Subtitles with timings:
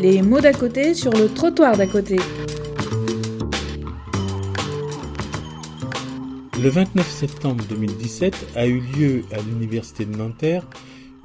[0.00, 2.16] Les mots d'à côté sur le trottoir d'à côté.
[6.58, 10.66] Le 29 septembre 2017 a eu lieu à l'Université de Nanterre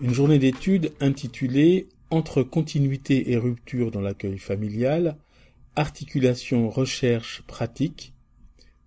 [0.02, 5.16] une journée d'études intitulée Entre continuité et rupture dans l'accueil familial,
[5.78, 8.14] articulation recherche pratique,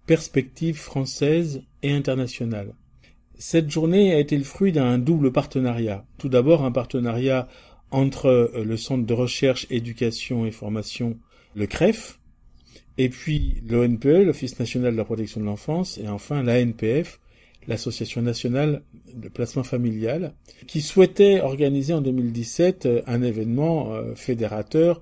[0.05, 2.75] perspective française et internationale.
[3.39, 6.05] Cette journée a été le fruit d'un double partenariat.
[6.19, 7.49] Tout d'abord un partenariat
[7.91, 11.19] entre euh, le Centre de recherche, éducation et formation,
[11.55, 12.19] le CREF,
[12.99, 17.21] et puis l'ONPE, l'Office national de la protection de l'enfance, et enfin l'ANPF,
[17.67, 18.83] l'Association nationale
[19.15, 20.35] de placement familial,
[20.67, 25.01] qui souhaitait organiser en 2017 euh, un événement euh, fédérateur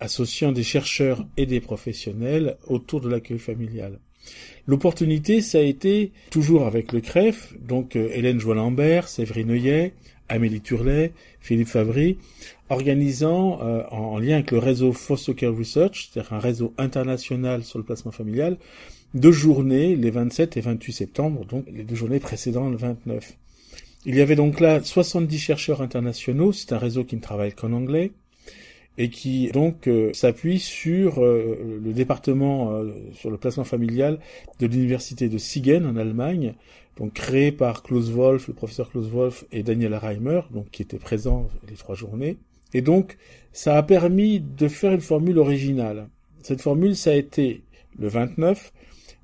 [0.00, 4.00] associant des chercheurs et des professionnels autour de l'accueil familial.
[4.66, 9.92] L'opportunité, ça a été, toujours avec le CREF, donc Hélène Joie-Lambert, Séverine Neuillet,
[10.28, 12.18] Amélie Turlet, Philippe Fabry,
[12.70, 17.78] organisant, euh, en, lien avec le réseau Foster Care Research, c'est-à-dire un réseau international sur
[17.78, 18.56] le placement familial,
[19.12, 23.36] deux journées, les 27 et 28 septembre, donc les deux journées précédant le 29.
[24.06, 27.72] Il y avait donc là 70 chercheurs internationaux, c'est un réseau qui ne travaille qu'en
[27.72, 28.12] anglais,
[28.96, 32.82] et qui donc euh, s'appuie sur euh, le département
[33.14, 34.20] sur le placement familial
[34.60, 36.54] de l'université de Siegen en Allemagne,
[36.96, 40.98] donc créé par Klaus Wolf, le professeur Klaus Wolf et Daniel Reimer, donc qui étaient
[40.98, 42.36] présents les trois journées.
[42.72, 43.16] Et donc
[43.52, 46.08] ça a permis de faire une formule originale.
[46.42, 47.62] Cette formule, ça a été
[47.98, 48.72] le 29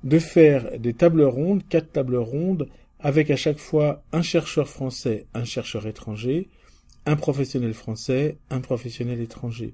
[0.03, 2.67] de faire des tables rondes, quatre tables rondes,
[2.99, 6.49] avec à chaque fois un chercheur français, un chercheur étranger,
[7.05, 9.73] un professionnel français, un professionnel étranger.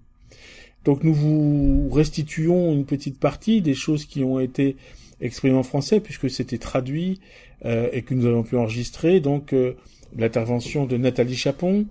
[0.85, 4.77] Donc nous vous restituons une petite partie des choses qui ont été
[5.21, 7.19] exprimées en français puisque c'était traduit
[7.65, 9.19] euh, et que nous avons pu enregistrer.
[9.19, 9.73] Donc euh,
[10.15, 11.85] l'intervention de Nathalie Chapon.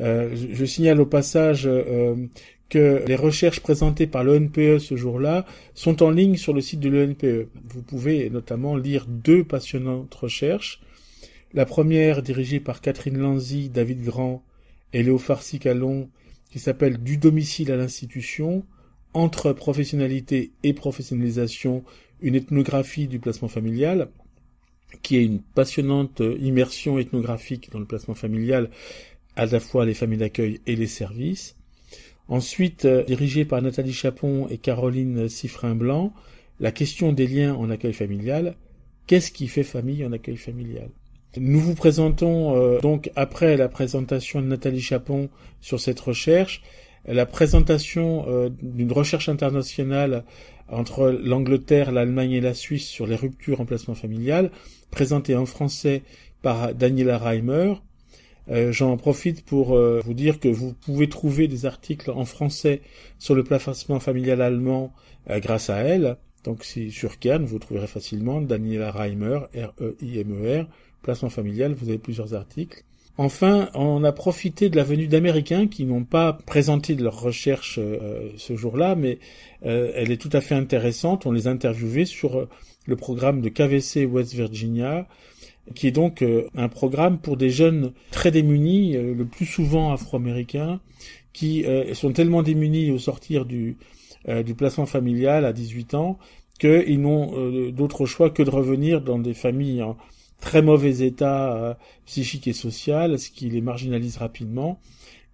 [0.00, 1.68] Euh, je, signale au passage
[2.68, 5.44] que les recherches présentées par l'ONPE ce jour-là
[5.74, 7.48] sont en ligne sur le site de l'ONPE.
[7.64, 10.80] Vous pouvez notamment lire deux passionnantes recherches.
[11.52, 14.44] La première dirigée par Catherine Lanzy, David Grand
[14.92, 16.08] et Léo Farcy-Calon
[16.50, 18.64] qui s'appelle Du domicile à l'institution,
[19.14, 21.84] entre professionnalité et professionnalisation,
[22.20, 24.08] une ethnographie du placement familial,
[25.02, 28.70] qui est une passionnante immersion ethnographique dans le placement familial,
[29.36, 31.56] à la fois les familles d'accueil et les services.
[32.28, 36.12] Ensuite, euh, dirigée par Nathalie Chapon et Caroline Siffrin-Blanc,
[36.60, 38.56] la question des liens en accueil familial.
[39.06, 40.90] Qu'est-ce qui fait famille en accueil familial?
[41.36, 45.30] Nous vous présentons euh, donc après la présentation de Nathalie Chapon
[45.60, 46.62] sur cette recherche,
[47.14, 50.24] la présentation euh, d'une recherche internationale
[50.68, 54.50] entre l'Angleterre, l'Allemagne et la Suisse sur les ruptures en placement familial,
[54.90, 56.02] présentée en français
[56.42, 57.74] par Daniela Reimer.
[58.50, 62.82] Euh, j'en profite pour vous dire que vous pouvez trouver des articles en français
[63.18, 64.92] sur le placement familial allemand
[65.28, 66.16] grâce à elle.
[66.44, 70.66] Donc si sur Cannes, vous trouverez facilement Daniela Reimer, R-E-I-M-E-R,
[71.02, 72.84] placement familial, vous avez plusieurs articles.
[73.20, 77.80] Enfin, on a profité de la venue d'Américains qui n'ont pas présenté de leur recherche
[77.82, 79.18] euh, ce jour-là, mais
[79.66, 81.26] euh, elle est tout à fait intéressante.
[81.26, 82.48] On les a interviewés sur euh,
[82.86, 85.08] le programme de KVC West Virginia,
[85.74, 86.24] qui est donc
[86.56, 90.80] un programme pour des jeunes très démunis, le plus souvent afro-américains,
[91.34, 93.76] qui sont tellement démunis au sortir du,
[94.26, 96.18] du placement familial à 18 ans
[96.58, 99.84] qu'ils n'ont d'autre choix que de revenir dans des familles
[100.40, 101.74] très mauvais état euh,
[102.06, 104.80] psychique et social, ce qui les marginalise rapidement.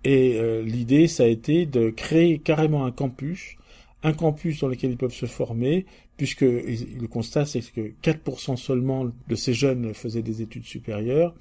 [0.04, 3.56] Et euh, l'idée, ça a été de créer carrément un campus,
[4.04, 9.10] un campus dans lequel ils peuvent se former, puisque le constat, c'est que 4% seulement
[9.28, 11.34] de ces jeunes faisaient des études supérieures.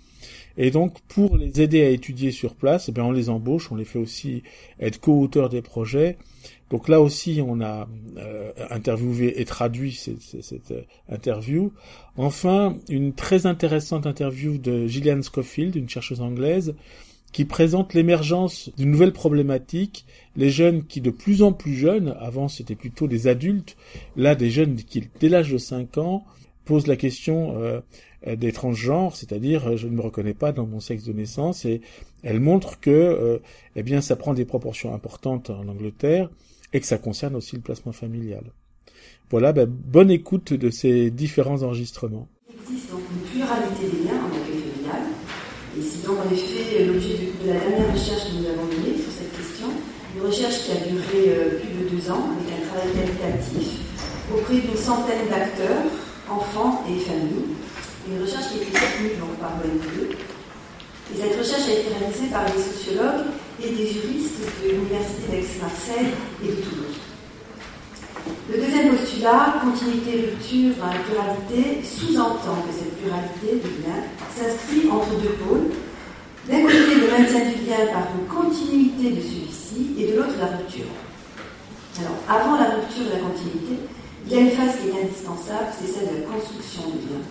[0.57, 3.75] Et donc, pour les aider à étudier sur place, eh bien, on les embauche, on
[3.75, 4.43] les fait aussi
[4.79, 6.17] être co-auteurs des projets.
[6.69, 7.87] Donc là aussi, on a
[8.17, 11.73] euh, interviewé et traduit cette, euh, interview.
[12.15, 16.73] Enfin, une très intéressante interview de Gillian Schofield, une chercheuse anglaise,
[17.33, 20.05] qui présente l'émergence d'une nouvelle problématique,
[20.37, 23.75] les jeunes qui de plus en plus jeunes, avant c'était plutôt des adultes,
[24.15, 26.23] là des jeunes qui dès l'âge de 5 ans
[26.63, 27.81] posent la question euh,
[28.37, 31.81] des transgenres, c'est-à-dire je ne me reconnais pas dans mon sexe de naissance, et
[32.23, 33.41] elle montre que
[33.75, 36.29] eh bien ça prend des proportions importantes en Angleterre,
[36.71, 38.53] et que ça concerne aussi le placement familial.
[39.29, 42.29] Voilà, ben, bonne écoute de ces différents enregistrements
[43.35, 45.03] liens en accueil familial,
[46.05, 49.67] donc en effet l'objet de, la dernière recherche que nous avons menée sur cette question,
[50.15, 53.87] une recherche qui a duré euh, plus de deux ans avec un travail qualitatif
[54.31, 55.87] auprès d'une centaine d'acteurs,
[56.29, 57.55] enfants et familles,
[58.07, 60.15] une recherche qui a été soutenue donc par l'ONU.
[61.13, 66.11] Et cette recherche a été réalisée par les sociologues et des juristes de l'Université d'Aix-Marseille
[66.43, 66.99] et de Toulouse.
[68.49, 74.03] Le deuxième postulat, continuité rupture pluralité, sous-entend que cette pluralité de lien
[74.35, 75.71] s'inscrit entre deux pôles.
[76.49, 80.57] D'un côté, le maintien du lien par une continuité de celui-ci et de l'autre, la
[80.57, 80.91] rupture.
[81.99, 83.79] Alors, avant la rupture de la continuité,
[84.27, 87.23] il y a une phase qui est indispensable, c'est celle de la construction du lien,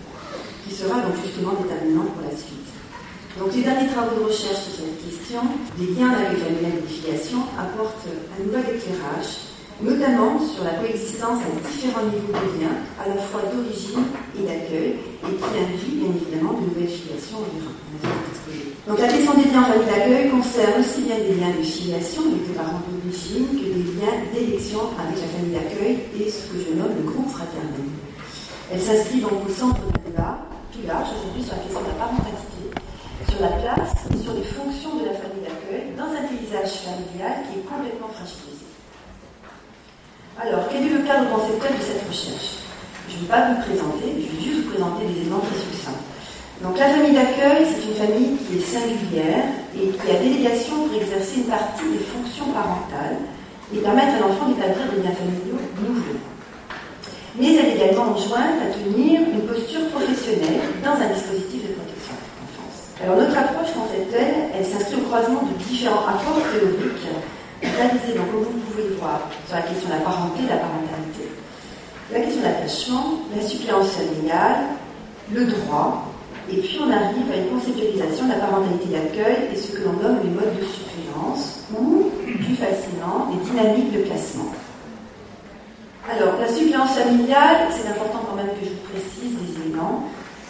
[0.65, 2.73] qui sera donc justement déterminante pour la suite.
[3.37, 5.41] Donc les derniers travaux de recherche sur cette question
[5.77, 12.05] des liens avec la modification apportent un nouvel éclairage, notamment sur la coexistence à différents
[12.05, 14.05] niveaux de liens, à la fois d'origine
[14.37, 17.41] et d'accueil, et qui induit bien évidemment de nouvelles filiations
[18.87, 22.21] Donc la question des liens en famille d'accueil concerne aussi bien des liens de filiation
[22.27, 26.59] avec les parents d'origine que des liens d'élection avec la famille d'accueil et ce que
[26.59, 27.87] je nomme le groupe fraternel.
[28.71, 30.37] Elle s'inscrit donc au centre d'un débat
[30.71, 32.53] plus large aujourd'hui sur la question de la parentalité
[33.29, 37.43] sur la place et sur les fonctions de la famille d'accueil dans un paysage familial
[37.47, 38.72] qui est complètement fragilisé.
[40.33, 42.65] Alors, quel est le cadre conceptuel de cette recherche?
[43.05, 46.01] Je ne vais pas vous présenter, je vais juste vous présenter des éléments très succincts.
[46.65, 49.45] Donc la famille d'accueil, c'est une famille qui est singulière
[49.77, 53.21] et qui a délégation pour exercer une partie des fonctions parentales
[53.69, 56.17] et permettre à l'enfant d'établir des liens familiaux nouveaux.
[57.37, 62.17] Mais elle est également enjointe à tenir une posture professionnelle dans un dispositif de protection.
[63.05, 67.05] Alors notre approche conceptuelle, elle s'inscrit au croisement de différents apports théoriques
[67.65, 71.31] réalisés, donc, comme vous pouvez le voir, sur la question de la parenté, la parentalité,
[72.11, 73.05] la question de l'attachement,
[73.35, 74.77] la suppléance familiale,
[75.31, 76.05] le droit,
[76.51, 79.93] et puis on arrive à une conceptualisation de la parentalité d'accueil et ce que l'on
[79.93, 84.51] nomme les modes de suppléance, ou, plus facilement, les dynamiques de classement.
[86.11, 90.03] Alors, la suppléance familiale, c'est important quand même que je vous précise des éléments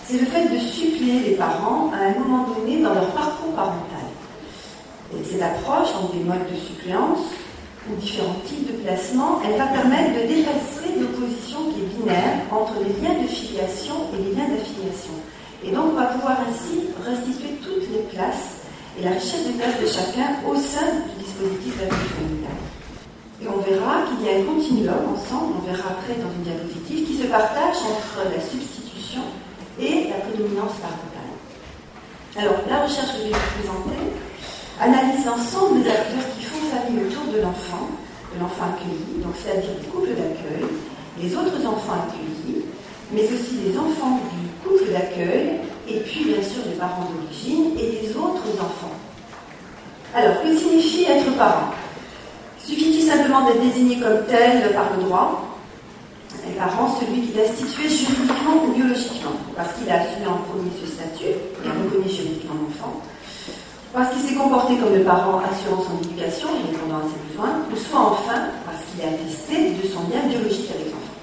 [0.06, 3.93] c'est le fait de suppléer les parents à un moment donné dans leur parcours parental.
[5.20, 7.30] Et cette approche, en des modes de suppléance
[7.90, 12.80] ou différents types de placement, elle va permettre de dépasser l'opposition qui est binaire entre
[12.80, 15.14] les liens de filiation et les liens d'affiliation.
[15.64, 18.64] Et donc, on va pouvoir ainsi restituer toutes les places
[19.00, 22.58] et la richesse des places de chacun au sein du dispositif d'appui familial.
[23.42, 27.08] Et on verra qu'il y a un continuum ensemble, on verra après dans une diapositive,
[27.08, 29.24] qui se partage entre la substitution
[29.80, 31.34] et la prédominance parentale.
[32.36, 34.00] Alors, la recherche que je vais vous présenter
[34.80, 37.90] analyse l'ensemble des acteurs qui font famille autour de l'enfant,
[38.34, 40.66] de l'enfant accueilli, donc c'est-à-dire du couple d'accueil,
[41.22, 42.66] les autres enfants accueillis,
[43.12, 48.02] mais aussi les enfants du couple d'accueil, et puis bien sûr les parents d'origine et
[48.02, 48.96] les autres enfants.
[50.16, 51.74] Alors, que signifie être parent?
[52.64, 55.50] Suffit-il simplement d'être désigné comme tel par le droit?
[56.48, 60.72] Les parents celui qui l'a situé juridiquement ou biologiquement, parce qu'il a assumé en premier
[60.82, 63.02] ce statut a reconnu juridiquement l'enfant,
[63.94, 67.62] parce qu'il s'est comporté comme le parent assurant son éducation et répondant à ses besoins,
[67.72, 71.14] ou soit enfin parce qu'il a attesté de son lien biologique avec l'enfant.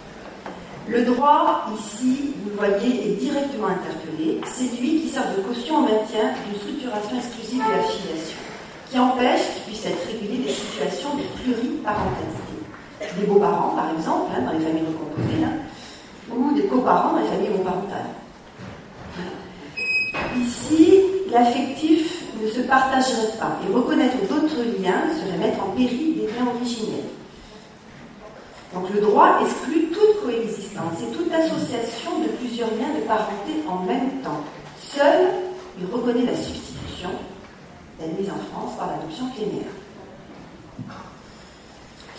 [0.87, 4.41] Le droit, ici, vous le voyez, est directement interpellé.
[4.47, 8.39] C'est lui qui sert de caution au maintien d'une structuration exclusive de la filiation,
[8.89, 12.51] qui empêche qu'il puisse être régulé des situations de pluriparentalité
[13.19, 15.47] des beaux-parents, par exemple, hein, dans les familles recomposées,
[16.31, 18.15] ou des coparents dans les familles homoparentales.
[20.39, 21.01] Ici,
[21.33, 26.49] l'affectif ne se partagerait pas et reconnaître d'autres liens serait mettre en péril des liens
[26.55, 27.11] originels.
[28.75, 33.85] Donc le droit exclut toute coexistence et toute association de plusieurs liens de parenté en
[33.85, 34.45] même temps.
[34.81, 35.27] Seul,
[35.79, 37.11] il reconnaît la substitution,
[38.01, 39.75] la mise en France par l'adoption plénière.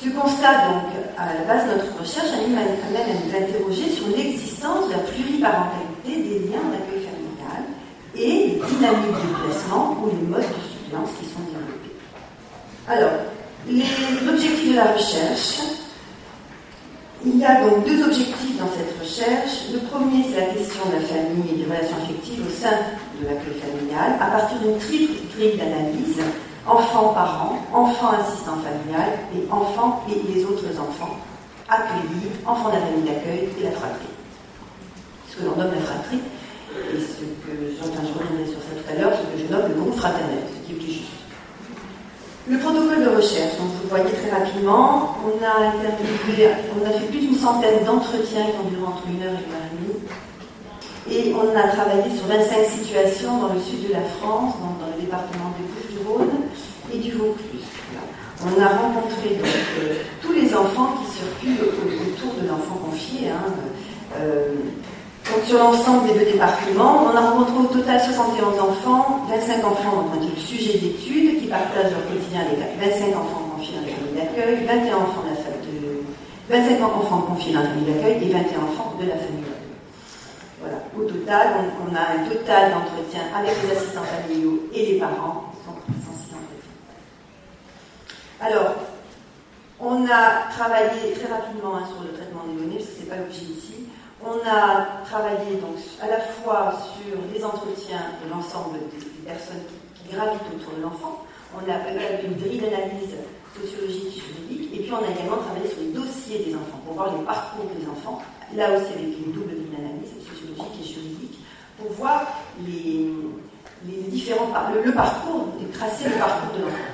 [0.04, 4.88] Ce constat, donc, à la base de notre recherche, amène à nous interroger sur l'existence
[4.88, 7.06] de la pluriparentalité des liens d'accueil
[8.16, 11.96] et les dynamiques de placement ou les modes de suppléance qui sont développés.
[12.88, 13.12] Alors,
[14.26, 15.60] l'objectif de la recherche,
[17.24, 19.70] il y a donc deux objectifs dans cette recherche.
[19.72, 22.78] Le premier, c'est la question de la famille et des relations affectives au sein
[23.22, 26.18] de l'accueil familial, à partir d'une triple grille d'analyse
[26.68, 31.18] enfants-parents, enfants assistants familial et enfants et les autres enfants
[31.70, 34.14] accueillis, enfants de la famille d'accueil et la fratrie.
[35.30, 36.20] Ce que l'on nomme la fratrie,
[36.90, 39.70] et ce que, enfin, je reviendrai sur ça tout à l'heure, ce que je nomme
[39.70, 41.22] le groupe fraternel, ce qui est plus juste.
[42.50, 47.86] Le protocole de recherche, donc vous voyez très rapidement, on a fait plus d'une centaine
[47.86, 50.00] d'entretiens qui ont duré entre une heure et une heure et demie.
[51.10, 54.92] Et on a travaillé sur 25 situations dans le sud de la France, dans, dans
[54.96, 56.50] le département des Bouches-du-Rhône,
[56.94, 57.70] et du Vaucluse.
[58.44, 59.48] On a rencontré donc,
[59.80, 63.30] euh, tous les enfants qui circulent autour de l'enfant confié.
[63.30, 63.54] Hein,
[64.20, 64.56] euh,
[65.32, 70.04] Donc sur l'ensemble des deux départements, on a rencontré au total 71 enfants, 25 enfants
[70.12, 74.16] dans un sujet d'étude qui partagent leur quotidien avec 25 enfants confiés dans la famille
[74.20, 76.04] d'accueil, 21 enfants de la de
[76.50, 79.72] 25 enfants confiés dans la famille d'accueil et 21 enfants de la famille d'accueil.
[80.60, 80.78] Voilà.
[81.00, 81.48] Au total,
[81.80, 85.46] on, a un total d'entretien avec les assistants familiaux et les parents.
[88.42, 88.74] Alors,
[89.80, 93.10] on a travaillé très rapidement hein, sur le traitement des données, parce que ce n'est
[93.10, 93.71] pas l'objet ici.
[94.24, 99.64] On a travaillé donc à la fois sur les entretiens de l'ensemble des, personnes
[99.96, 101.26] qui, gravitent autour de l'enfant.
[101.56, 103.16] On a fait une grille d'analyse
[103.58, 106.94] sociologique et juridique, et puis on a également travaillé sur les dossiers des enfants pour
[106.94, 108.22] voir les parcours des enfants,
[108.54, 111.40] là aussi avec une double grille d'analyse sociologique et juridique,
[111.80, 112.28] pour voir
[112.64, 113.10] les,
[114.12, 114.54] différents
[114.86, 116.94] le, parcours et tracer le parcours de l'enfant.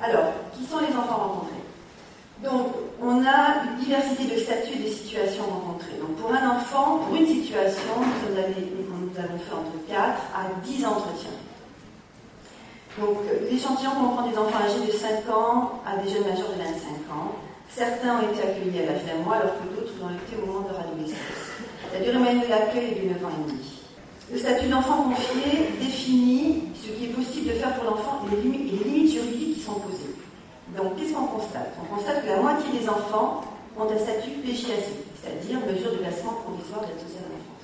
[0.00, 1.57] Alors, qui sont les enfants rencontrés?
[2.44, 2.68] Donc,
[3.02, 5.98] on a une diversité de statuts et de situations rencontrées.
[5.98, 8.38] Donc, pour un enfant, pour une situation, nous,
[9.18, 9.98] avons fait entre 4
[10.34, 11.38] à 10 entretiens.
[13.00, 13.18] Donc,
[13.50, 17.34] l'échantillon comprend des enfants âgés de 5 ans à des jeunes majeurs de 25 ans.
[17.70, 20.66] Certains ont été accueillis à l'âge d'un mois, alors que d'autres l'ont été au moment
[20.66, 21.18] de leur adolescence.
[21.92, 23.64] La durée moyenne de l'accueil est de 9 ans et demi.
[24.30, 28.42] Le statut d'enfant confié définit ce qui est possible de faire pour l'enfant et les
[28.42, 30.17] limites juridiques posées.
[30.76, 33.40] Donc, qu'est-ce qu'on constate On constate que la moitié des enfants
[33.78, 34.84] ont un statut PJAC,
[35.16, 37.58] c'est-à-dire mesure de placement provisoire de l'aide sociale à l'enfance.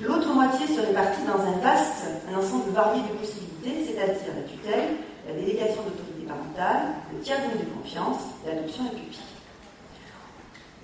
[0.00, 4.96] L'autre moitié se répartit dans un vaste, un ensemble varié de possibilités, c'est-à-dire la tutelle,
[5.26, 9.28] la délégation d'autorité parentale, le tiers de confiance, l'adoption et pupille.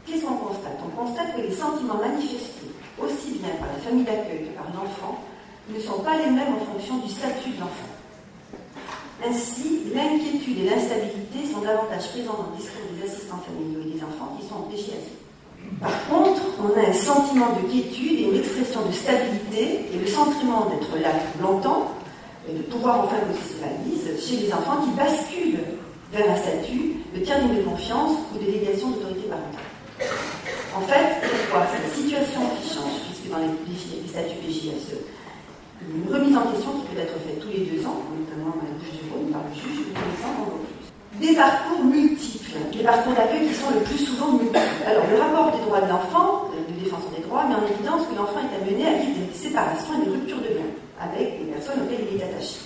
[0.07, 2.69] Qu'est-ce qu'on constate On constate que les sentiments manifestés,
[3.00, 5.25] aussi bien par la famille d'accueil que par l'enfant,
[5.71, 7.94] ne sont pas les mêmes en fonction du statut de l'enfant.
[9.23, 14.02] Ainsi, l'inquiétude et l'instabilité sont davantage présentes dans le discours des assistants familiaux et des
[14.02, 15.06] enfants qui sont en PGAC.
[15.80, 20.06] Par contre, on a un sentiment de quiétude et une expression de stabilité et le
[20.06, 21.92] sentiment d'être là longtemps
[22.49, 25.64] et de pouvoir enfin poser ses valises chez les enfants qui basculent
[26.12, 29.64] vers un statut de tiers de confiance ou de délégation d'autorité parentale.
[30.76, 34.99] En fait, pourquoi C'est la situation qui change, puisque dans les, les statuts PJSE,
[35.83, 38.00] une remise en question qui peut être faite tous les deux ans,
[38.35, 38.43] du
[41.21, 44.59] Des parcours multiples, des parcours d'accueil qui sont le plus souvent multiples.
[44.87, 48.17] Alors, le rapport des droits de l'enfant, de défense des droits, met en évidence que
[48.17, 51.87] l'enfant est amené à vivre des séparations et des ruptures de liens avec les personnes
[51.87, 52.59] auxquelles il est attaché.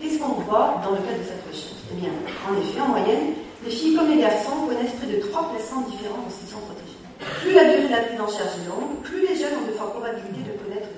[0.00, 2.10] Qu'est-ce qu'on voit dans le cadre de cette recherche Eh bien,
[2.50, 6.26] en effet, en moyenne, les filles comme les garçons connaissent près de trois placements différents
[6.26, 6.98] lorsqu'ils sont protégés.
[7.38, 9.78] Plus la durée de la prise en charge est longue, plus les jeunes ont de
[9.78, 10.90] fortes probabilités de connaître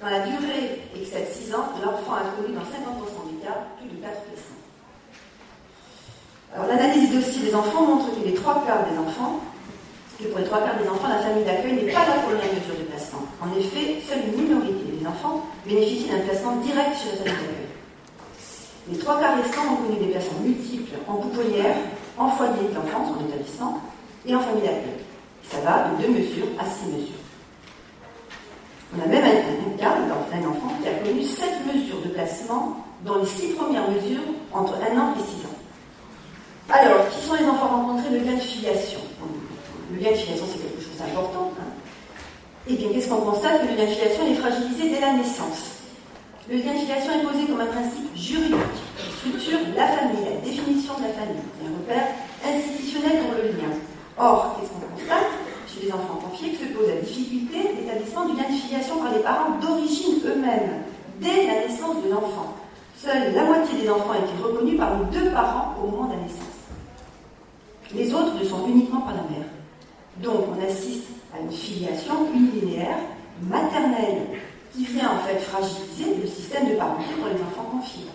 [0.00, 3.96] dans la durée excède 6 ans, l'enfant a connu dans 50% des cas plus de
[4.02, 4.62] 4 placements.
[6.54, 9.40] Alors l'analyse du dossier des enfants montre que pour les trois quarts des enfants,
[11.08, 13.26] la famille d'accueil n'est pas la première mesure de placement.
[13.40, 17.68] En effet, seule une minorité des enfants bénéficient d'un placement direct chez la famille d'accueil.
[18.90, 21.76] Les trois quarts restants ont connu des placements multiples en pouponnière,
[22.16, 23.80] en foyer de l'enfance, en établissement,
[24.24, 25.04] et en famille d'accueil.
[25.50, 27.25] Ça va de deux mesures à six mesures.
[28.96, 29.94] On a même un, cas
[30.32, 34.74] d'un enfant qui a connu sept mesures de placement dans les six premières mesures entre
[34.74, 35.56] un an et six ans.
[36.70, 39.00] Alors, qui sont les enfants rencontrés Le lien de filiation.
[39.92, 41.52] Le lien de filiation, c'est quelque chose d'important.
[41.60, 41.68] Hein.
[42.68, 43.62] Eh bien, qu'est-ce qu'on constate?
[43.62, 45.84] Que le lien de filiation est fragilisé dès la naissance.
[46.48, 50.40] Le lien de filiation est posé comme un principe juridique qui structure la famille, la
[50.40, 52.08] définition de la famille, un repère
[52.42, 53.72] institutionnel pour le lien.
[54.16, 55.45] Or, qu'est-ce qu'on constate?
[55.82, 60.82] Les enfants confiés se pose la difficulté d'établissement d'une filiation par les parents d'origine eux-mêmes,
[61.20, 62.54] dès la naissance de l'enfant.
[62.96, 66.12] Seule la moitié des enfants a été reconnus par les deux parents au moment de
[66.12, 66.56] la naissance.
[67.94, 69.46] Les autres le sont uniquement par la mère.
[70.22, 72.96] Donc on assiste à une filiation unilinéaire,
[73.42, 74.22] maternelle,
[74.72, 78.06] qui vient en fait fragiliser le système de parenté pour les enfants confiés.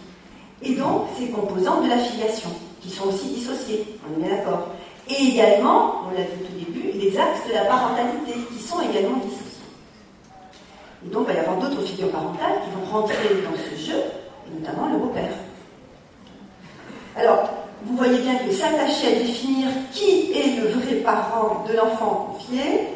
[0.62, 2.50] Et donc ces composantes de la filiation,
[2.82, 4.70] qui sont aussi dissociées, on est bien d'accord.
[5.12, 9.18] Et également, on l'a dit au début, les axes de la parentalité qui sont également
[9.18, 9.66] dissociés.
[11.06, 13.98] Et donc, il va y avoir d'autres figures parentales qui vont rentrer dans ce jeu,
[14.48, 15.34] et notamment le beau-père.
[17.18, 17.50] Alors,
[17.84, 22.88] vous voyez bien que s'attacher à définir qui est le vrai parent de l'enfant confié,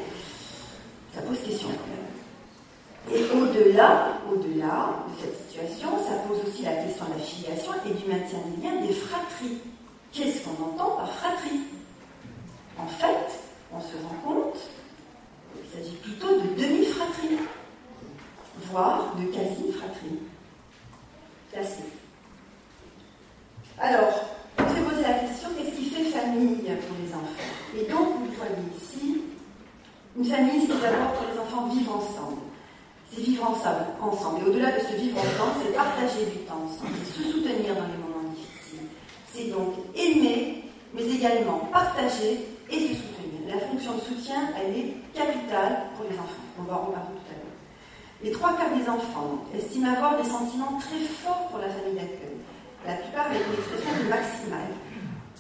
[1.14, 3.20] ça pose question quand même.
[3.20, 7.90] Et au-delà, au-delà de cette situation, ça pose aussi la question de la filiation et
[7.90, 9.58] du maintien des liens des fratries.
[10.14, 11.60] Qu'est-ce qu'on entend par fratrie?
[12.78, 13.40] En fait,
[13.74, 14.60] on se rend compte
[15.54, 17.38] qu'il s'agit plutôt de demi-fratrie,
[18.72, 20.20] voire de quasi-fratrie.
[21.52, 21.84] Classée.
[23.80, 24.12] Alors,
[24.60, 27.78] on s'est posé la question qu'est-ce qui fait famille pour les enfants?
[27.78, 29.22] Et donc, vous voyez ici
[30.18, 32.42] Une famille, c'est d'abord que les enfants vivent ensemble.
[33.12, 33.86] C'est vivre ensemble.
[34.02, 34.42] ensemble.
[34.42, 37.88] Et au-delà de ce vivre ensemble, c'est partager du temps ensemble, c'est se soutenir dans
[37.88, 38.88] les moments difficiles.
[39.34, 40.64] C'est donc aimer,
[40.94, 43.48] mais également partager et se soutenir.
[43.48, 46.46] La fonction de soutien, elle est capitale pour les enfants.
[46.60, 47.56] On va en reparler tout à l'heure.
[48.24, 52.40] Les trois quarts des enfants estiment avoir des sentiments très forts pour la famille d'accueil.
[52.88, 54.74] La plupart avec une expression de maximale.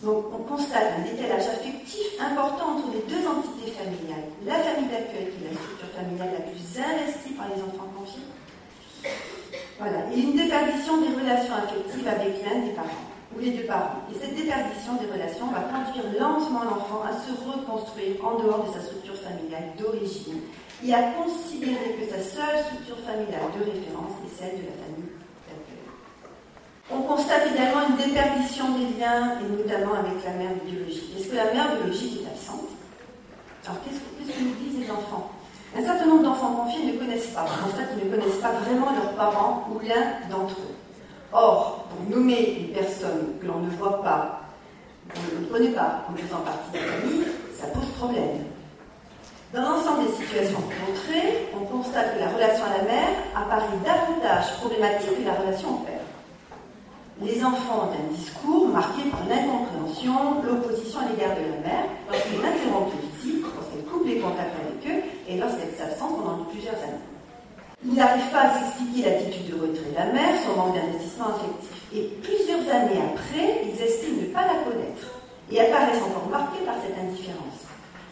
[0.03, 4.27] Donc on constate un décalage affectif important entre les deux entités familiales.
[4.45, 8.27] La famille d'accueil, qui est la structure familiale la plus investie par les enfants confiés.
[9.79, 10.05] Voilà.
[10.13, 14.01] Et une déperdition des relations affectives avec l'un des parents ou les deux parents.
[14.11, 18.73] Et cette déperdition des relations va conduire lentement l'enfant à se reconstruire en dehors de
[18.73, 20.41] sa structure familiale d'origine
[20.83, 25.15] et à considérer que sa seule structure familiale de référence est celle de la famille
[26.91, 31.15] on constate également une déperdition des liens, et notamment avec la mère biologique.
[31.17, 32.69] Est-ce que la mère biologique est absente?
[33.65, 35.31] Alors, qu'est-ce que, nous disent les enfants?
[35.75, 37.45] Un certain nombre d'enfants confiés ne connaissent pas.
[37.45, 40.74] On constate qu'ils ne connaissent pas vraiment leurs parents ou l'un d'entre eux.
[41.37, 44.41] Or, pour nommer une personne que l'on ne voit pas,
[45.13, 47.25] qu'on ne connaît pas comme faisant partie de la famille,
[47.59, 48.45] ça pose problème.
[49.53, 54.57] Dans l'ensemble des situations rencontrées, on constate que la relation à la mère apparaît davantage
[54.59, 56.05] problématique que la relation au père
[57.21, 62.45] les enfants ont un discours marqué par l'incompréhension, l'opposition à l'égard de la mère, lorsqu'elle
[62.45, 67.05] interrompt les visites, lorsqu'elle coupe les contacts avec eux et lorsqu'elle s'absente pendant plusieurs années.
[67.87, 71.69] Ils n'arrivent pas à s'expliquer l'attitude de retrait de la mère, son manque d'investissement affectif.
[71.93, 75.05] Et plusieurs années après, ils estiment ne pas la connaître
[75.51, 77.61] et apparaissent encore marqués par cette indifférence.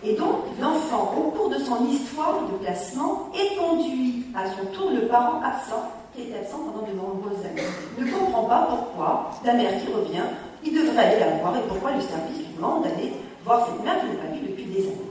[0.04, 4.92] Et donc, l'enfant, au cours de son histoire de placement, est conduit à son tour
[4.92, 7.66] le parent absent qui est absent pendant de nombreuses années.
[7.98, 10.28] ne comprend pas pourquoi la mère qui revient,
[10.64, 13.14] il devrait aller la voir et pourquoi le service lui demande d'aller
[13.44, 15.10] voir cette mère qu'il n'a pas vue depuis des années.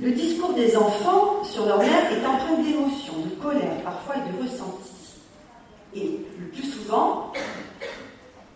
[0.00, 4.42] Le discours des enfants sur leur mère est empreint d'émotion, de colère, parfois et de
[4.42, 4.90] ressenti.
[5.94, 7.32] Et le plus souvent,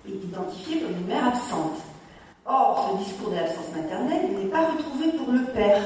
[0.09, 1.79] est identifié comme une mère absente.
[2.45, 5.81] Or, ce discours de l'absence maternelle n'est pas retrouvé pour le père.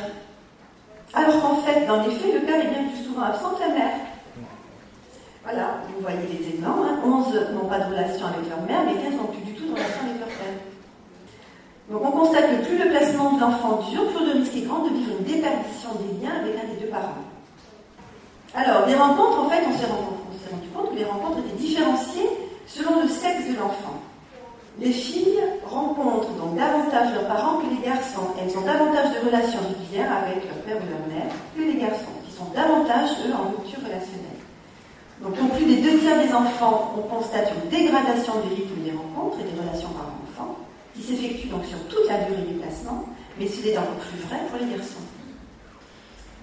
[1.13, 3.75] Alors qu'en fait, dans les faits, le père est bien plus souvent absent que la
[3.75, 3.95] mère.
[5.45, 6.89] Voilà, vous voyez les exemples.
[6.89, 7.01] Hein.
[7.05, 9.73] 11 n'ont pas de relation avec leur mère, mais 15 n'ont plus du tout de
[9.73, 10.12] relation avec.
[11.91, 14.85] Donc on constate que plus le placement de l'enfant dure, plus le risque est grand
[14.85, 17.23] de vivre une déperdition des liens avec un des deux parents.
[18.55, 22.29] Alors, des rencontres, en fait, on s'est rendu compte que les rencontres étaient différenciées
[22.67, 23.97] selon le sexe de l'enfant.
[24.79, 28.33] Les filles rencontrent donc davantage leurs parents que les garçons.
[28.41, 32.13] Elles ont davantage de relations régulières avec leur père ou leur mère que les garçons,
[32.25, 34.41] qui sont davantage, eux, en rupture relationnelle.
[35.21, 38.93] Donc, en plus des deux tiers des enfants, on constate une dégradation du rythme des
[38.93, 40.22] rencontres et des relations parents-enfants,
[40.95, 43.07] qui s'effectue donc sur toute la durée du placement,
[43.39, 45.05] mais ce n'est encore plus vrai pour les garçons.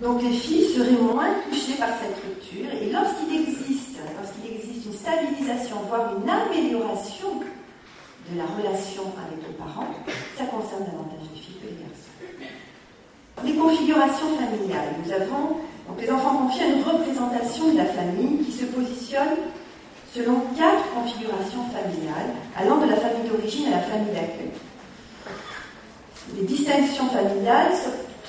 [0.02, 4.94] Donc les filles seraient moins touchées par cette rupture, et lorsqu'il existe, lorsqu'il existe une
[4.94, 7.42] stabilisation, voire une amélioration
[8.32, 9.94] de la relation avec les parents,
[10.38, 12.10] ça concerne davantage les filles que les garçons.
[13.44, 14.96] Les configurations familiales.
[15.04, 19.38] Nous avons donc les enfants confiés une représentation de la famille qui se positionne
[20.14, 24.52] selon quatre configurations familiales, allant de la famille d'origine à la famille d'accueil.
[26.36, 27.74] Les distinctions familiales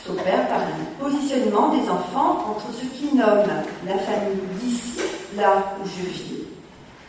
[0.05, 5.01] s'opèrent par un positionnement des enfants entre ce qu'ils nomment la famille d'ici,
[5.37, 6.45] là où je vis,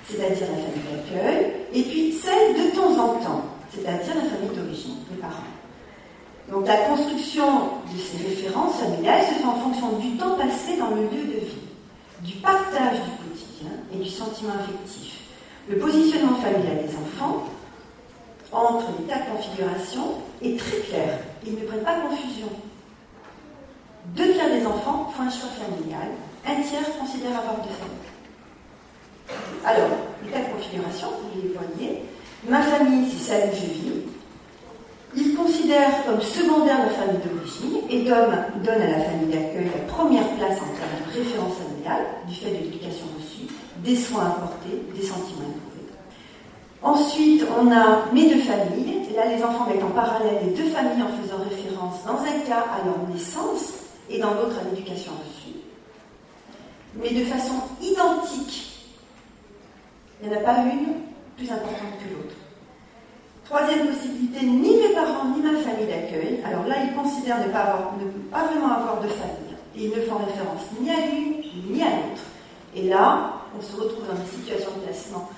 [0.10, 4.96] c'est-à-dire la famille d'accueil, et puis celle de temps en temps, c'est-à-dire la famille d'origine,
[5.12, 5.52] les parents.
[6.52, 7.46] Donc la construction
[7.94, 11.41] de ces références familiales se fait en fonction du temps passé dans le lieu de
[12.24, 15.22] du partage du quotidien et du sentiment affectif.
[15.70, 17.46] Le positionnement familial des enfants
[18.52, 21.20] entre les quatre configurations est très clair.
[21.46, 22.50] Ils ne prennent pas confusion.
[24.08, 26.10] Deux tiers des enfants font un choix familial,
[26.46, 28.12] un tiers considère avoir deux familles.
[29.66, 29.90] Alors,
[30.24, 32.06] les quatre configurations, vous les voyez.
[32.48, 34.11] Ma famille, c'est celle où je vis.
[35.16, 40.28] Il considère comme secondaire la famille d'origine et donne, à la famille d'accueil la première
[40.38, 43.48] place en termes de référence familiale, du fait de l'éducation reçue,
[43.84, 45.72] des soins apportés, des sentiments imposés.
[46.82, 49.00] Ensuite, on a mes deux familles.
[49.16, 52.66] Là, les enfants mettent en parallèle les deux familles en faisant référence, dans un cas,
[52.72, 53.74] à leur naissance
[54.10, 55.58] et dans l'autre à l'éducation reçue.
[56.96, 58.72] Mais de façon identique.
[60.22, 60.94] Il n'y en a pas une
[61.36, 62.36] plus importante que l'autre.
[63.46, 66.40] Troisième possibilité, ni mes parents ni ma famille d'accueil.
[66.46, 66.64] Alors
[67.40, 69.56] ne pas, avoir, ne pas vraiment avoir de famille.
[69.76, 72.24] Et ils ne font référence ni à l'une ni à l'autre.
[72.76, 75.30] Et là, on se retrouve dans des situations de placement.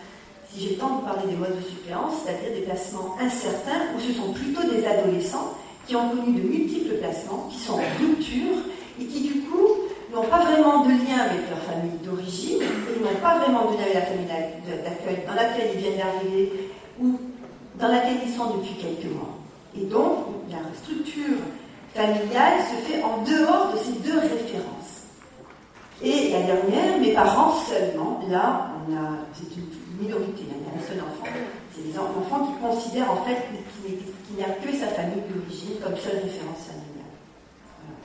[0.50, 4.14] Si j'ai temps de parler des modes de suppléance, c'est-à-dire des placements incertains, où ce
[4.14, 8.58] sont plutôt des adolescents qui ont connu de multiples placements, qui sont en rupture
[9.02, 9.68] et qui du coup
[10.14, 12.62] n'ont pas vraiment de lien avec leur famille d'origine,
[12.96, 16.70] ils n'ont pas vraiment de lien avec la famille d'accueil dans laquelle ils viennent d'arriver
[17.02, 17.20] ou
[17.80, 19.34] dans laquelle ils sont depuis quelques mois.
[19.76, 21.42] Et donc, la structure
[21.94, 25.08] familiale se fait en dehors de ces deux références.
[26.02, 29.68] Et la dernière, mes parents seulement, là, on a, c'est une
[30.02, 31.32] minorité, hein, il y a un seul enfant.
[31.76, 33.48] C'est des enfants qui considèrent en fait
[33.86, 36.94] qu'il n'y a que sa famille d'origine comme seule référence familiale.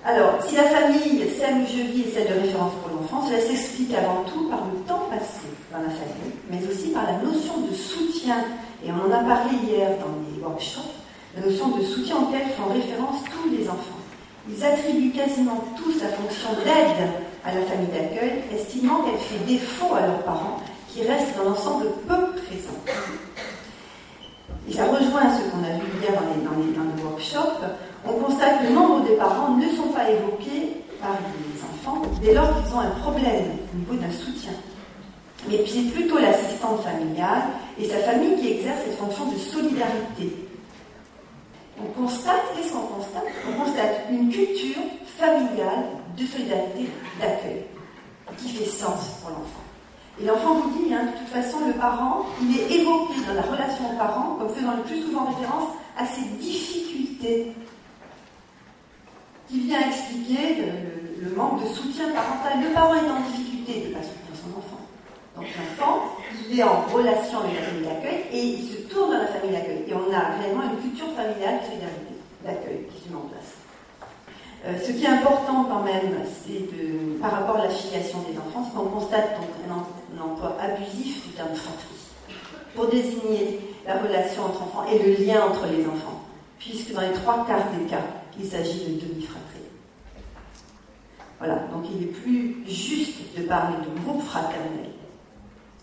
[0.05, 3.41] Alors, si la famille, celle où je vis, est celle de référence pour l'enfant, cela
[3.41, 7.61] s'explique avant tout par le temps passé dans la famille, mais aussi par la notion
[7.69, 8.45] de soutien.
[8.85, 10.98] Et on en a parlé hier dans les workshops,
[11.37, 13.99] la notion de soutien auquel font référence tous les enfants.
[14.49, 17.09] Ils attribuent quasiment tous la fonction d'aide
[17.45, 21.87] à la famille d'accueil, estimant qu'elle fait défaut à leurs parents, qui restent dans l'ensemble
[22.07, 22.81] peu présents.
[24.69, 27.63] Et ça rejoint ce qu'on a vu hier dans les, dans les, workshops
[28.07, 32.49] on constate que nombre des parents ne sont pas évoqués par les enfants dès lors
[32.63, 34.53] qu'ils ont un problème au niveau d'un soutien.
[35.49, 37.43] Mais c'est plutôt l'assistante familiale
[37.79, 40.48] et sa famille qui exerce cette fonction de solidarité.
[41.81, 44.83] On constate, qu'est-ce qu'on constate On constate une culture
[45.19, 45.85] familiale
[46.17, 46.89] de solidarité,
[47.21, 47.65] d'accueil,
[48.37, 49.63] qui fait sens pour l'enfant.
[50.21, 53.43] Et l'enfant vous dit, hein, de toute façon, le parent, il est évoqué dans la
[53.43, 57.53] relation au parent comme faisant le plus souvent référence à ses difficultés
[59.49, 60.57] qui vient expliquer
[61.21, 62.63] le, manque de soutien parental.
[62.63, 64.81] Le parent est en difficulté de ne pas soutenir son enfant.
[65.37, 66.17] Donc l'enfant,
[66.51, 69.53] il est en relation avec la famille d'accueil et il se tourne dans la famille
[69.53, 69.85] d'accueil.
[69.87, 72.15] Et on a réellement une culture familiale de solidarité,
[72.45, 73.59] d'accueil qui se met en place.
[74.67, 78.37] Euh, ce qui est important quand même, c'est de, par rapport à la filiation des
[78.37, 81.95] enfants, c'est qu'on constate donc un, un, emploi abusif du terme fratrie
[82.75, 86.23] pour désigner la relation entre enfants et le lien entre les enfants,
[86.59, 88.03] puisque dans les trois quarts des cas,
[88.39, 89.45] il s'agit de demi-fratrie.
[91.39, 94.88] Voilà, donc il est plus juste de parler de groupe fraternel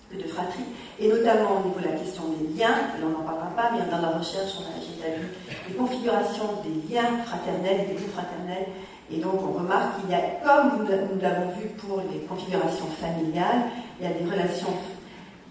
[0.09, 3.25] que de fratrie, et notamment au niveau de la question des liens, là on n'en
[3.25, 5.27] parlera pas, mais dans la recherche, on a déjà vu
[5.67, 8.67] les configurations des liens fraternels et des groupes fraternels,
[9.11, 13.73] et donc on remarque qu'il y a, comme nous l'avons vu pour les configurations familiales,
[13.99, 14.73] il y a des relations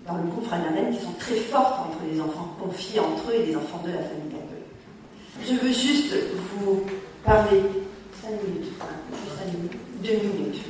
[0.07, 3.47] dans le groupe fraternel qui sont très fortes entre les enfants confiés entre eux et
[3.47, 4.65] les enfants de la famille d'accueil.
[5.43, 6.15] Je veux juste
[6.57, 6.85] vous
[7.25, 7.63] parler.
[8.23, 8.73] 5 minutes.
[9.53, 9.73] minutes.
[10.03, 10.63] Deux minutes.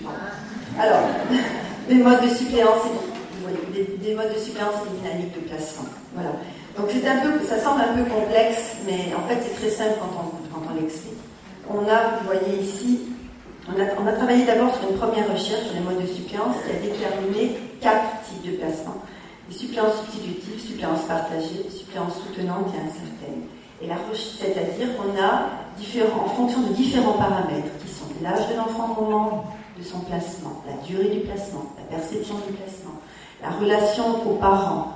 [0.80, 1.02] Alors,
[1.88, 3.03] des modes de suppléance et
[3.84, 5.88] des, des, modes de suppléance et dynamiques de placement.
[6.14, 6.30] Voilà.
[6.76, 9.98] Donc c'est un peu, ça semble un peu complexe, mais en fait c'est très simple
[10.00, 11.20] quand on, quand on l'explique.
[11.68, 13.00] On a, vous voyez ici,
[13.68, 16.80] on a, travaillé d'abord sur une première recherche sur les modes de suppléance qui a
[16.80, 19.00] déterminé quatre types de placement.
[19.48, 23.48] Les suppléances substitutives, suppléances partagées, suppléances soutenantes et incertaines
[24.38, 29.04] c'est-à-dire qu'on a différents, en fonction de différents paramètres qui sont l'âge de l'enfant au
[29.04, 29.44] moment
[29.78, 33.00] de son placement, la durée du placement, la perception du placement,
[33.44, 34.94] la relation aux parents,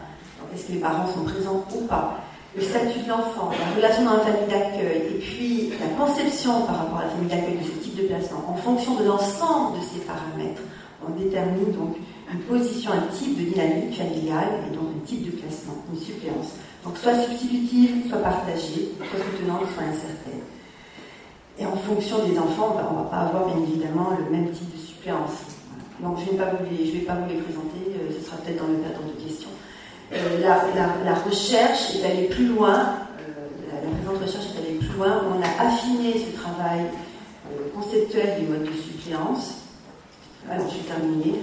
[0.55, 2.19] est-ce que les parents sont présents ou pas,
[2.57, 6.79] le statut de l'enfant, la relation dans la famille d'accueil, et puis la conception par
[6.79, 9.85] rapport à la famille d'accueil de ce type de placement, en fonction de l'ensemble de
[9.85, 10.63] ces paramètres,
[11.07, 11.97] on détermine donc
[12.33, 16.57] une position, un type de dynamique familiale et donc un type de placement, une suppléance.
[16.85, 20.43] Donc soit substitutive, soit partagée, soit soutenante, soit incertaine.
[21.59, 24.51] Et en fonction des enfants, ben, on ne va pas avoir bien évidemment le même
[24.51, 25.58] type de suppléance.
[26.01, 26.45] Donc je ne vais,
[27.05, 29.51] pas vous les présenter, euh, ce sera peut-être dans le cadre de questions.
[30.13, 35.23] Euh, la, recherche est allée plus loin, euh, la, présente recherche est allée plus loin,
[35.29, 36.87] on a affiné ce travail
[37.75, 39.55] conceptuel du mode de suppléance.
[40.49, 41.41] Alors je vais terminer.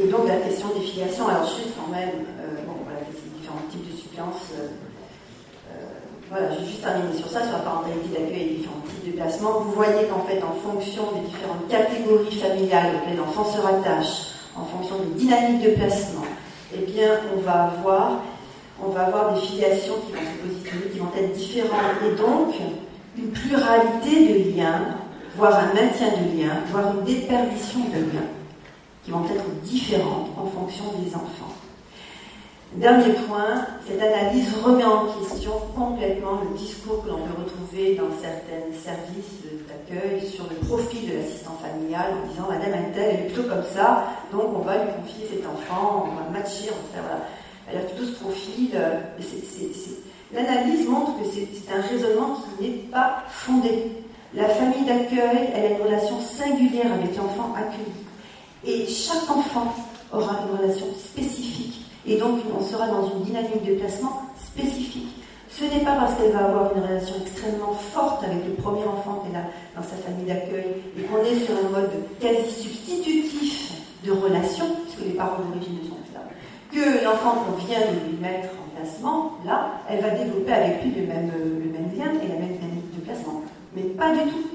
[0.00, 2.24] Et donc la question des filiations, alors juste quand même,
[2.66, 4.68] bon voilà, c'est différents types de euh,
[6.32, 9.16] voilà, j'ai juste terminé sur ça, sur la parentalité d'accueil et les différents types de
[9.20, 9.60] placement.
[9.60, 14.64] Vous voyez qu'en fait, en fonction des différentes catégories familiales auxquelles l'enfant se rattache, en
[14.64, 16.24] fonction des dynamiques de placement,
[16.74, 18.22] eh bien, on va avoir,
[18.82, 22.54] on va avoir des filiations qui vont se positionner, qui vont être différentes, et donc
[23.18, 24.96] une pluralité de liens,
[25.36, 28.30] voire un maintien de liens, voire une déperdition de liens,
[29.04, 31.52] qui vont être différentes en fonction des enfants.
[32.76, 38.08] Dernier point, cette analyse remet en question complètement le discours que l'on peut retrouver dans
[38.18, 43.28] certains services d'accueil sur le profil de l'assistant familial en disant Madame Intel, elle est
[43.28, 46.94] plutôt comme ça, donc on va lui confier cet enfant, on va matcher, on va
[46.94, 47.26] faire, voilà.
[47.70, 48.70] Elle a plutôt ce profil.
[50.32, 53.92] L'analyse montre que c'est un raisonnement qui n'est pas fondé.
[54.34, 57.92] La famille d'accueil, elle a une relation singulière avec l'enfant accueilli.
[58.64, 59.74] Et chaque enfant
[60.10, 61.71] aura une relation spécifique
[62.06, 65.08] et donc, on sera dans une dynamique de placement spécifique.
[65.50, 69.22] Ce n'est pas parce qu'elle va avoir une relation extrêmement forte avec le premier enfant
[69.22, 69.44] qu'elle a
[69.76, 73.72] dans sa famille d'accueil et qu'on est sur un mode quasi substitutif
[74.04, 76.24] de relation, puisque les parents d'origine ne sont plus là,
[76.72, 80.90] que l'enfant qu'on vient de lui mettre en placement, là, elle va développer avec lui
[80.90, 83.42] le même, le même lien et la même dynamique de placement.
[83.76, 84.48] Mais pas du tout.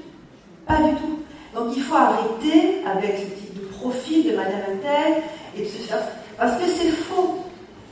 [0.66, 1.18] Pas du tout.
[1.54, 5.22] Donc il faut arrêter avec ce type de profil de Madame Intel
[5.56, 6.02] et de se faire.
[6.38, 7.40] Parce que c'est faux.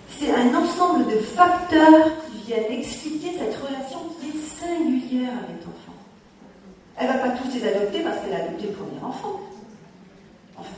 [0.09, 5.99] C'est un ensemble de facteurs qui viennent expliquer cette relation qui est singulière avec l'enfant.
[6.97, 9.41] Elle ne va pas tous les adopter parce qu'elle a adopté le premier enfant.
[10.57, 10.71] Enfin.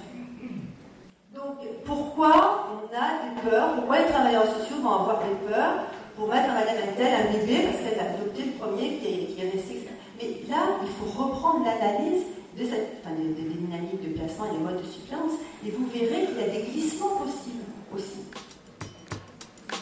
[1.34, 3.74] Donc pourquoi on a des peurs?
[3.76, 5.84] Pourquoi les travailleurs sociaux vont avoir des peurs
[6.16, 9.40] pour mettre à Madame un bébé parce qu'elle a adopté le premier qui est, qui
[9.40, 9.88] est resté.
[10.20, 12.24] Mais là, il faut reprendre l'analyse
[12.58, 15.32] de enfin, des, des dynamiques de placement et des modes de suppléance,
[15.64, 18.20] et vous verrez qu'il y a des glissements possibles aussi.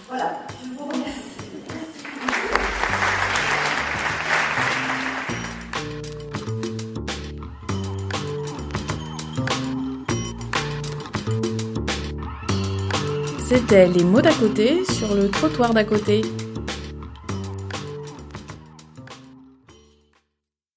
[0.09, 1.23] Voilà, je vous remercie.
[13.49, 16.23] C'était les mots d'à côté sur le trottoir d'à côté.